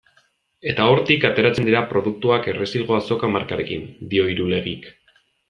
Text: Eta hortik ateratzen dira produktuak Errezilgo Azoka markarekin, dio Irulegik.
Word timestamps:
Eta 0.69 0.85
hortik 0.93 1.27
ateratzen 1.29 1.67
dira 1.67 1.81
produktuak 1.91 2.49
Errezilgo 2.55 2.97
Azoka 3.01 3.31
markarekin, 3.37 3.85
dio 4.15 4.27
Irulegik. 4.35 4.91